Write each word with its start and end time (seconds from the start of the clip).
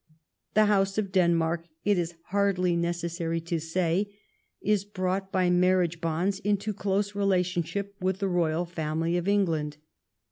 The 0.55 0.65
House 0.65 0.97
of 0.97 1.11
Denmark, 1.11 1.67
it 1.85 1.95
is 1.99 2.15
hardly 2.29 2.75
necessary 2.75 3.39
to 3.41 3.59
say, 3.59 4.11
is 4.59 4.83
brought 4.83 5.31
by 5.31 5.51
marriage 5.51 6.01
bonds 6.01 6.39
into 6.39 6.73
close 6.73 7.13
relation 7.13 7.61
ship 7.61 7.93
with 8.01 8.17
the 8.17 8.27
royal 8.27 8.65
family 8.65 9.15
of 9.15 9.27
England. 9.27 9.77